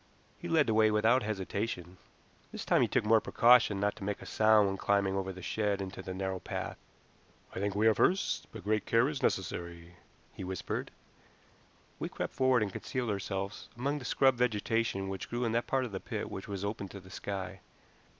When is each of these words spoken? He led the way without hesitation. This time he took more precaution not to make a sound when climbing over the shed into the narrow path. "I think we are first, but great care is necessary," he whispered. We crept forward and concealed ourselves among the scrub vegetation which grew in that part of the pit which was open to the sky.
He 0.39 0.47
led 0.47 0.65
the 0.65 0.73
way 0.73 0.89
without 0.89 1.21
hesitation. 1.21 1.97
This 2.51 2.65
time 2.65 2.81
he 2.81 2.87
took 2.87 3.03
more 3.05 3.21
precaution 3.21 3.79
not 3.79 3.95
to 3.97 4.03
make 4.03 4.19
a 4.19 4.25
sound 4.25 4.67
when 4.67 4.75
climbing 4.77 5.13
over 5.15 5.31
the 5.31 5.43
shed 5.43 5.79
into 5.79 6.01
the 6.01 6.11
narrow 6.11 6.39
path. 6.39 6.79
"I 7.53 7.59
think 7.59 7.75
we 7.75 7.85
are 7.85 7.93
first, 7.93 8.47
but 8.51 8.63
great 8.63 8.87
care 8.87 9.07
is 9.07 9.21
necessary," 9.21 9.97
he 10.33 10.43
whispered. 10.43 10.89
We 11.99 12.09
crept 12.09 12.33
forward 12.33 12.63
and 12.63 12.71
concealed 12.73 13.11
ourselves 13.11 13.69
among 13.77 13.99
the 13.99 14.05
scrub 14.05 14.37
vegetation 14.37 15.07
which 15.07 15.29
grew 15.29 15.45
in 15.45 15.51
that 15.51 15.67
part 15.67 15.85
of 15.85 15.91
the 15.91 15.99
pit 15.99 16.31
which 16.31 16.47
was 16.47 16.65
open 16.65 16.87
to 16.87 16.99
the 16.99 17.11
sky. 17.11 17.59